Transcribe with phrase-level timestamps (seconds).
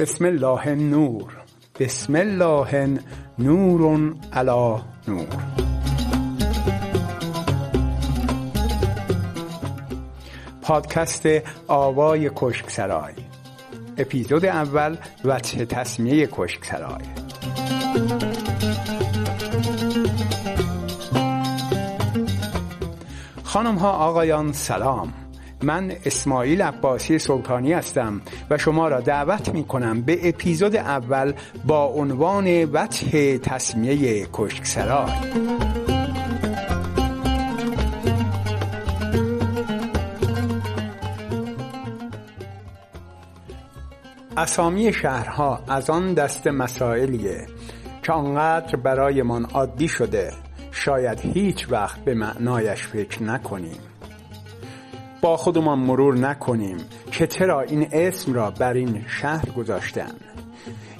[0.00, 1.32] بسم الله نور
[1.80, 2.98] بسم الله
[3.38, 5.26] نور علی نور.
[10.62, 11.26] پادکست
[11.68, 13.12] آوای کشکسرای.
[13.98, 17.04] اپیزود اول وجه تصمیه کشکسرای.
[23.44, 25.29] خانم ها آقایان سلام.
[25.62, 28.20] من اسماعیل عباسی سلطانی هستم
[28.50, 31.32] و شما را دعوت می کنم به اپیزود اول
[31.66, 35.10] با عنوان وجه تصمیه کشکسرای
[44.36, 47.46] اسامی شهرها از آن دست مسائلیه
[48.02, 50.32] که آنقدر برایمان عادی شده
[50.72, 53.89] شاید هیچ وقت به معنایش فکر نکنیم.
[55.20, 56.76] با خودمان مرور نکنیم
[57.12, 60.14] که چرا این اسم را بر این شهر گذاشتن.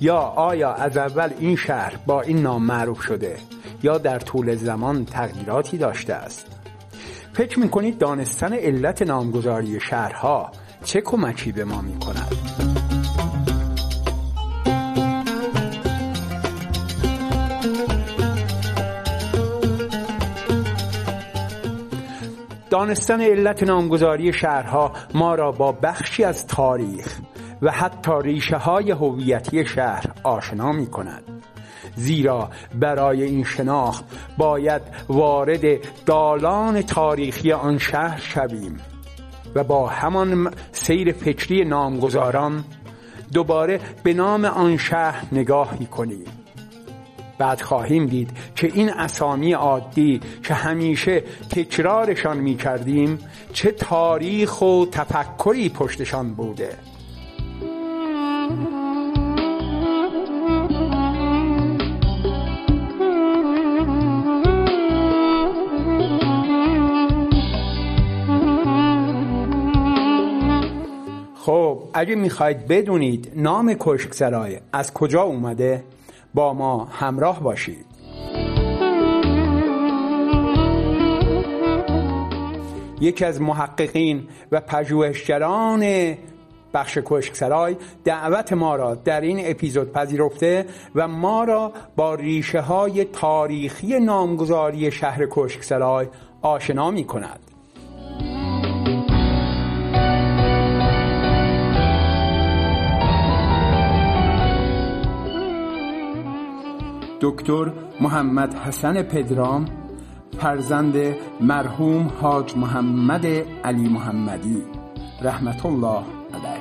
[0.00, 3.36] یا آیا از اول این شهر با این نام معروف شده
[3.82, 6.46] یا در طول زمان تغییراتی داشته است؟
[7.32, 10.50] فکر می‌کنید دانستن علت نامگذاری شهرها
[10.84, 12.91] چه کمکی به ما می‌کند؟
[22.72, 27.18] دانستن علت نامگذاری شهرها ما را با بخشی از تاریخ
[27.62, 31.22] و حتی ریشه های هویتی شهر آشنا می کند
[31.96, 34.04] زیرا برای این شناخت
[34.38, 35.64] باید وارد
[36.06, 38.76] دالان تاریخی آن شهر شویم
[39.54, 42.64] و با همان سیر فکری نامگذاران
[43.32, 46.41] دوباره به نام آن شهر نگاهی کنیم.
[47.38, 53.18] بعد خواهیم دید که این اسامی عادی که همیشه تکرارشان می کردیم
[53.52, 56.68] چه تاریخ و تفکری پشتشان بوده.
[71.44, 75.84] خب اگه می‌خواید بدونید نام کشکسرای از کجا اومده؟
[76.34, 77.86] با ما همراه باشید.
[83.00, 86.14] یکی از محققین و پژوهشگران
[86.74, 93.04] بخش کشکسرای دعوت ما را در این اپیزود پذیرفته و ما را با ریشه های
[93.04, 96.06] تاریخی نامگذاری شهر کشکسرای
[96.42, 97.51] آشنا می کند
[107.22, 109.64] دکتر محمد حسن پدرام
[110.40, 110.96] فرزند
[111.40, 113.26] مرحوم حاج محمد
[113.64, 114.62] علی محمدی.
[115.22, 116.60] رحمت الله علیه.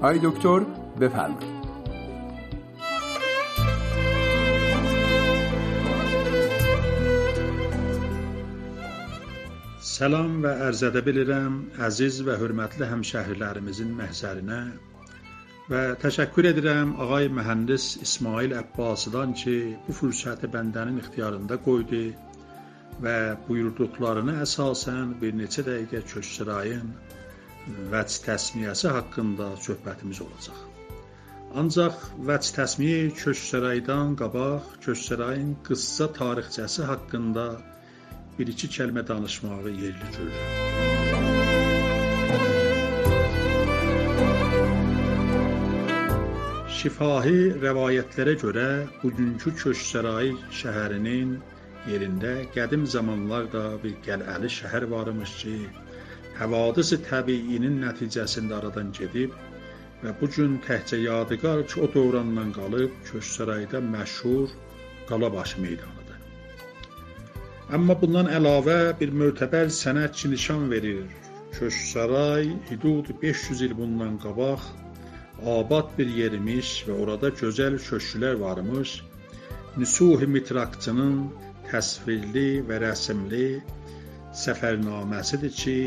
[0.00, 0.60] آی دکتر
[1.00, 1.52] بفرمایید.
[10.42, 11.54] və ərz edə bilirəm
[11.86, 14.91] əziz və hörmətli həmşəhrilərimizin məhzərinə
[15.70, 19.56] və təşəkkür edirəm ağay mühəndis İsmail Əbbasıdan ki,
[19.86, 22.02] bu fürsəti bəndənin ixtiyarında qoydu
[23.04, 26.92] və buyurduqlarına əsasən bir neçə dəqiqə Köçsərayın
[27.94, 30.62] vəc təsmiyəsi haqqında söhbətimiz olacaq.
[31.62, 37.46] Ancaq vəc təsmiyə Köçsəraydan qabaq Köçsərayın qıssa tarixçəsi haqqında
[38.38, 40.91] bir-iki kəlmə danışmağı yerli görürəm.
[46.82, 48.62] Şifahi rəvayətlərə görə
[49.00, 51.36] bugünkü Köçsəray şəhərinin
[51.90, 55.54] yerində qədim zamanlarda bir qəl'əli şəhər varmış ki,
[56.40, 59.38] həvadis təbiinin nəticəsində aradan gedib
[60.02, 64.50] və bu gün təkcə yadigar ki, o dövrandan qalıb Köçsərayda məşhur
[65.12, 66.20] Qalabaşı meydanıdır.
[67.78, 71.06] Amma bundan əlavə bir mötəbər sənətçi nişan verir.
[71.60, 74.72] Köçsaray hüdud 500 il bundan qabaq
[75.56, 78.96] abad bir yermiş və orada gözəl köşklər varmış.
[79.76, 81.16] Nüsuh Mitrakçının
[81.70, 83.46] təsvirli və rəsmli
[84.42, 85.78] səfərnaməsidir ki,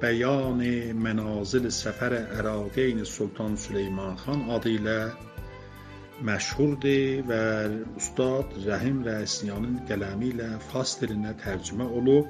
[0.00, 0.60] bəyan
[1.04, 4.98] mənazil səfər Əraqeyn Sultan Süleyman xan adı ilə
[6.28, 7.42] məşhurdur və
[8.00, 12.28] ustad Rəhim Rəisyanın qələmi ilə fars dilinə tərcümə olub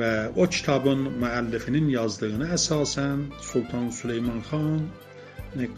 [0.00, 4.84] və o kitabın müəllifinin yazdığına əsasən Sultan Süleyman xan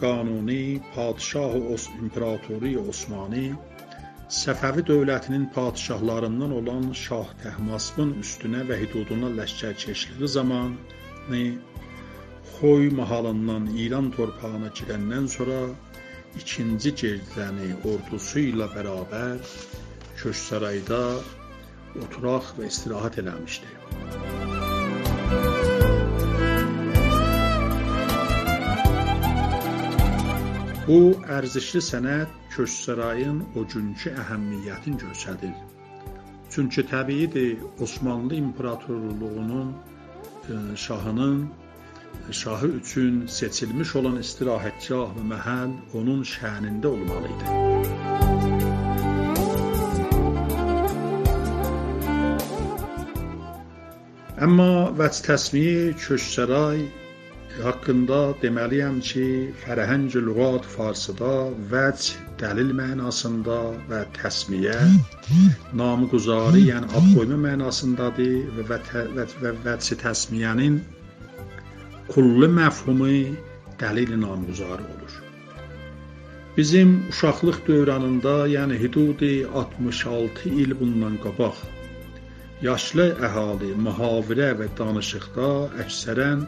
[0.00, 1.52] qanuni padşah
[2.02, 3.46] imperatoru Osmani
[4.36, 11.44] Səfəvi dövlətinin padşahlarından olan Şah Təhmaspın üstünə və hüduduna ləşkərkeşliyi zamanı
[12.58, 15.58] Xoy mahalından İran torpağına girəndən sonra
[16.42, 19.40] ikinci Gerdəni ordusu ilə bərabər
[20.20, 21.02] Köçsarayda
[22.04, 23.88] oturaq və istirahət eləmişdi.
[30.88, 31.00] Bu
[31.37, 35.56] ərzişli sənəd Köçsarayın o günkü əhəmiyyətini göstərir.
[36.50, 41.50] Çünki təbiidir, Osmanlı İmperatorluğunun e, şahının
[42.31, 47.46] şahı üçün seçilmiş olan istirahətgah və məhəl onun şənində olmalı idi.
[54.49, 54.70] Amma
[55.02, 56.81] vəc təsmiyi Köçsəray
[57.66, 59.26] haqqında deməliyəm ki,
[59.62, 61.32] fərəhəng lüğat farsıda
[61.72, 62.08] vəc
[62.40, 63.58] dəlil mənasında
[63.90, 64.76] və təsmiyə
[65.81, 68.81] namguzari, yəni ad qoyma mənasındadır və
[69.44, 70.78] və vəc təsmiyənin
[72.12, 73.14] kulli məfhumu
[73.81, 75.16] dəlil namguzarı olur.
[76.56, 79.34] Bizim uşaqlıq dövrünündə, yəni hüdudi
[79.64, 81.61] 66 il bundan qabaq
[82.62, 85.50] yaşlı əhali mühavirə və danışıqda
[85.84, 86.43] əksərən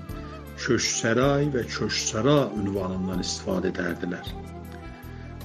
[0.60, 4.26] Köşsəray və Köşsara ünvanından istifadə edərdilər.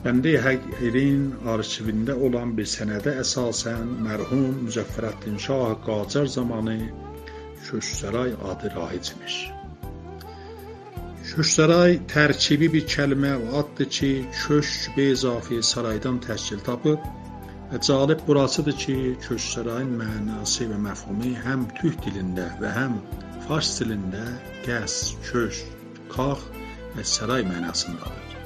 [0.03, 1.21] Bəndə Həqirin
[1.53, 6.75] arşivində olan bir sənədə əsasən mərhum Müzəffərəddin Şah Qacar zamanı
[7.67, 9.37] Köşsəray adı raic imiş.
[11.31, 14.11] Köşsəray tərkibi bir kəlmə və addır ki,
[14.41, 17.07] köşk be izafi saraydan təşkil tapıb
[17.71, 18.97] və cəlib burasıdır ki,
[19.29, 22.99] Köşsərayın mənası və məfhumu həm türk dilində və həm
[23.47, 24.25] fars dilində
[24.65, 25.65] qəs, köşk,
[26.13, 26.45] kax
[26.95, 28.37] və saray mənasındadır.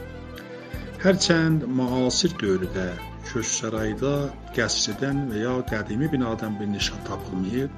[1.04, 2.90] Hərçənd müasir dövrdə
[3.30, 4.16] köşksarayda
[4.58, 7.72] qəsrdən və ya qədimi binadan bir nişan tapılmayıb,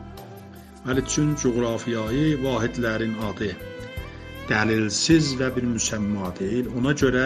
[0.85, 3.49] Məli üçün coğrafiyayı vahidlərin adı
[4.49, 6.71] dəlilsiz və bir müsəmma deyil.
[6.79, 7.25] Ona görə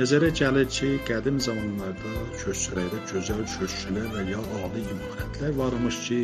[0.00, 2.12] nəzərə gəlir ki, qədim zamanlarda
[2.42, 6.20] köşksarayda gözəl köşklər və ya ali imarətlər varmış ki,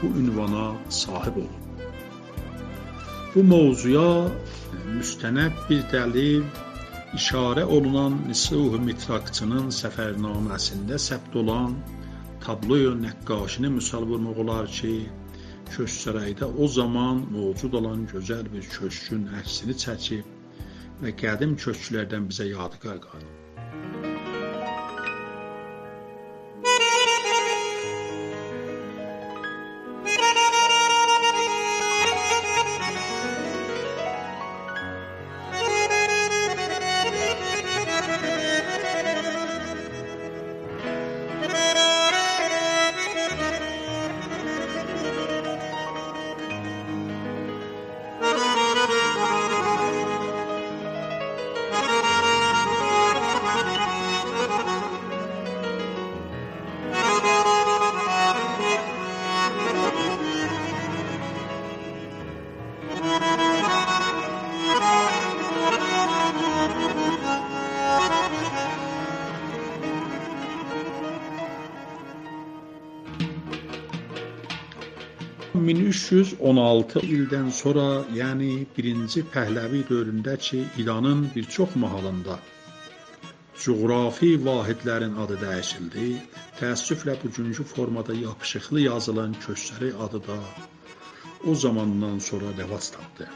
[0.00, 0.64] bu ünvana
[1.02, 1.61] sahib olub.
[3.34, 4.08] Bu mövzuya
[4.94, 6.42] müstənəd bir dəlil
[7.16, 11.78] işarə olunan Nisuh Mitrakçının səfərnaməsində səbt olan
[12.44, 14.92] tabloyu nəqqaşini misal vurmaq olar ki,
[15.72, 23.00] Köçsərayda o zaman mövcud olan gözəl bir köşkün əksini çəkib və qədim köşklərdən bizə yadigar
[23.06, 23.41] qalıb.
[76.12, 82.36] 1316 ildən sonra, yəni 1-ci Pəhləvi dövründə ki, İranın bir çox mahalında
[83.62, 86.08] coğrafi vahidlərin adı dəyişildi.
[86.58, 90.38] Təəssüflə bugünkü formada yapışıqlı yazılan Köçsəri adı da
[91.50, 93.30] o zamandan sonra rəvac tapdı.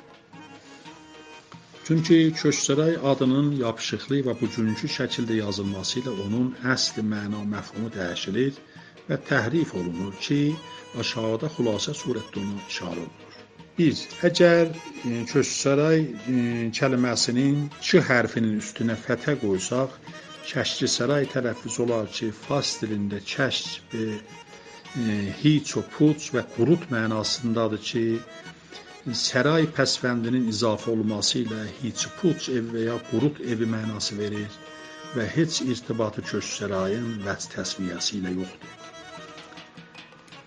[1.84, 8.60] Çünki Köçsəray adının yapışıqlı və bugünkü şəkildə yazılması ilə onun əsl məna məfhumu dəyişilir
[9.08, 10.40] və təhrif olunur ki,
[11.00, 13.24] aşağıda xülasə surətdə ona işarə olunur.
[13.78, 14.02] 1.
[14.30, 16.36] Əgər e, Köçsaray e,
[16.78, 19.98] kəlməsinin ç hərfinin üstünə fətə qoysaq,
[20.46, 24.04] Kəşki saray tələffüz olar ki, fars dilində kəşk e,
[25.42, 28.04] hiç o puç və qurut mənasındadır ki,
[29.24, 34.56] səray pəsvəndinin izafə olması ilə hiç puç ev və ya qurut evi mənası verir
[35.18, 38.85] və heç irtibatı köçsərayın vəc təsviyəsi ilə yoxdur.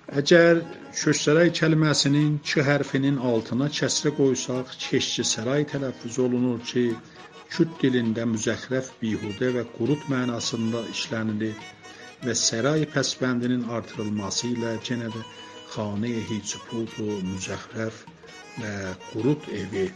[0.09, 0.59] Əgər
[0.97, 6.85] Köçsəray kəlməsinin ki hərfinin altına kəsrə qoysaq, keşkisəray tələffüz olunur ki,
[7.53, 11.61] Kürt dilində müzəxrəf, bihudə və qurut mənasında işlənilir
[12.25, 15.21] və səray pəsbəndinin artırılması ilə yenə də
[15.75, 18.03] xanə-i hicpudu, müzəxrəf
[18.63, 18.73] və
[19.11, 19.87] qurut evi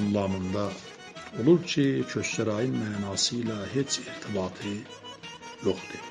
[0.00, 0.70] anlamında
[1.42, 4.78] olur ki, Köçsərayın mənası ilə heç irtibatı
[5.68, 6.08] yoxdur.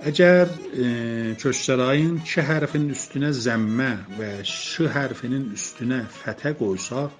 [0.00, 0.48] Əgər
[0.80, 0.90] e,
[1.36, 7.10] köçsərayin ç hərfinin üstünə zəmmə və ş hərfinin üstünə fətə qoysaq,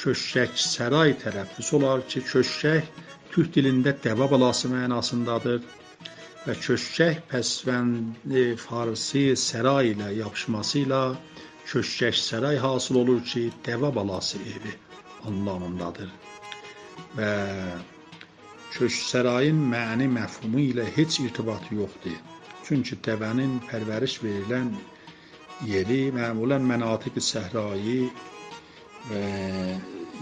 [0.00, 2.88] köşək səray tələffüz olar ki, köşək
[3.34, 5.60] türk dilində dəvə balası mənasındadır
[6.46, 11.02] və köşək pəsvəndi farsi səray ilə yapışması ilə
[11.68, 14.72] köşək səray hasıl olur ki, dəvə balası evi
[15.28, 16.08] anlamındadır.
[17.20, 17.34] Və
[18.76, 22.16] Köçsərayın məni məfhumu ilə heç irtibatı yoxdur.
[22.66, 24.72] Çünki dəvənin pərvəriş verilən
[25.64, 28.10] yeri məmulən mənatiq səhrayı
[29.10, 29.22] və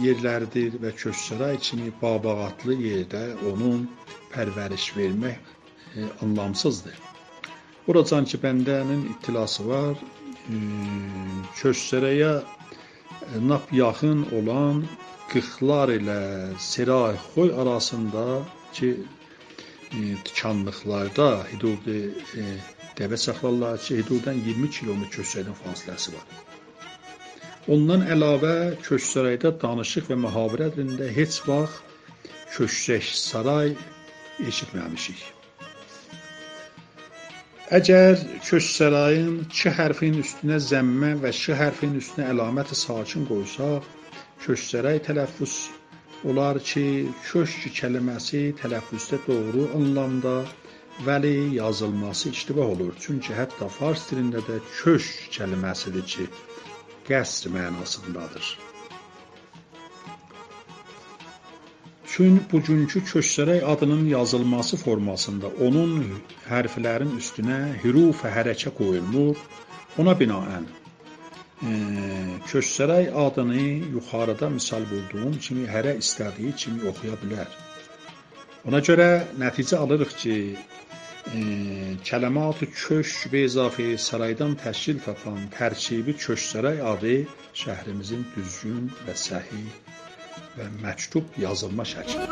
[0.02, 3.86] yerlərdir və Köçsəray kimi babağatlı yerdə onun
[4.34, 5.38] pərvəriş vermək
[5.96, 6.96] e, anlamsızdır.
[7.86, 9.98] Buracan ki, bəndənin ittilası var,
[10.50, 10.60] e,
[11.60, 12.44] Köçsəraya e,
[13.48, 14.84] nap yaxın olan
[15.32, 16.20] qıxlar ilə
[16.70, 18.24] Seray Xoy arasında
[18.76, 21.98] ki e, tikanlıqlarda hüdudu
[22.42, 22.44] e,
[22.98, 26.26] dəvə saxlarlar ki, hüdudan 20 kilometr köçsərdən fasiləsi var.
[27.74, 33.72] Ondan əlavə Köçsərayda danışıq və mühavirə dilində heç vaxt Köçsək saray
[34.50, 35.22] eşitməmişik.
[37.78, 43.88] Əgər Köçsərayın ç hərfinin üstünə zəmmə və ş hərfinin üstünə əlaməti sakin qoysaq,
[44.44, 45.54] köçsərək tələffüz
[46.30, 46.84] olar ki,
[47.28, 50.34] köşk kəlməsi tələffüzdə doğru anlamda,
[51.06, 52.92] vəli yazılması iştibah olur.
[53.00, 56.28] Çünki hətta fars dilində də köşk kəlməsidir ki,
[57.08, 58.54] qəsr mənasındadır.
[62.14, 69.40] Çün bugünkü köçsərək adının yazılması formasında onun hərflərin üstünə hüruf hərəkə qoyulmur.
[69.98, 70.68] Ona binaən
[72.46, 73.62] Köçsəray adını
[73.94, 77.48] yuxarıda misal bulduğum kimi hərə istədiyi kimi oxuya bilər.
[78.68, 79.08] Ona görə
[79.42, 80.36] nəticə alırıq ki,
[81.36, 81.40] e,
[82.08, 87.16] kələmat-ı köşk və izafi saraydan təşkil tapan tərkibi köşksaray adı
[87.62, 89.68] şəhrimizin düzgün və səhih
[90.56, 92.28] və məktub yazılma şəklidir.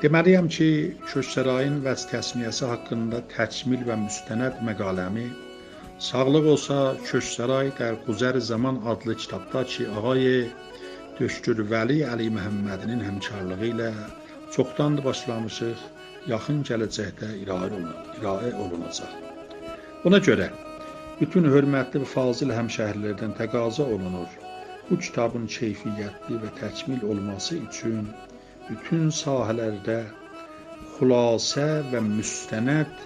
[0.00, 0.66] Deməliyəm ki,
[1.10, 5.24] Köçsərayın vəz təsmiyəsi haqqında təkmil və müstənəd məqaləmi
[6.06, 6.76] Sağlıq olsa
[7.08, 10.30] Köçsəray der Quzər Zaman adlı kitabda ki, ağay
[11.18, 13.90] Döşgür Vəli Əli Məhəmmədinin həmkarlığı ilə
[14.56, 15.84] çoxdandır başlamışıq,
[16.32, 19.12] yaxın gələcəkdə irayə olunacaq.
[20.06, 20.48] Buna görə
[21.20, 24.32] bütün hörmətli və fazil həmşəhərlərdən təqaza olunur.
[24.88, 28.08] Bu kitabın keyfiyyətli və təkmil olması üçün
[28.69, 29.99] bütün sahələrdə
[30.95, 33.03] xülasə və müstənəd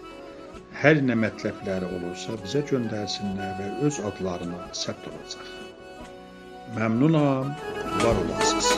[0.81, 5.51] hər nə mətləbləri olursa bizə göndərsinlər və öz adlarına səbt olacaq.
[6.77, 7.55] Məmnunam,
[8.03, 8.73] var olasınız.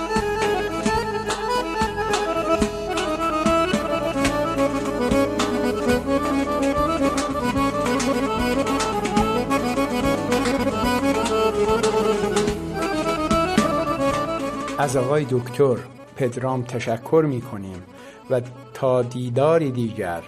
[14.82, 15.78] از آقای دکتر
[16.17, 17.83] پدرام تشکر می کنیم
[18.31, 18.41] و
[18.75, 20.23] تا دیدار دیگر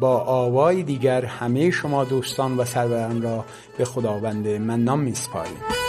[0.00, 3.44] با آوای دیگر همه شما دوستان و سروران را
[3.78, 5.87] به خداوند منان می سپاریم